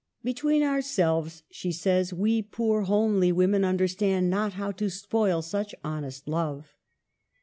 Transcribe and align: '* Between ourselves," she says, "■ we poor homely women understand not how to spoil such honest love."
'* 0.11 0.23
Between 0.23 0.63
ourselves," 0.63 1.43
she 1.51 1.71
says, 1.71 2.09
"■ 2.11 2.13
we 2.17 2.41
poor 2.41 2.81
homely 2.81 3.31
women 3.31 3.63
understand 3.63 4.31
not 4.31 4.53
how 4.53 4.71
to 4.71 4.89
spoil 4.89 5.43
such 5.43 5.75
honest 5.83 6.27
love." 6.27 6.73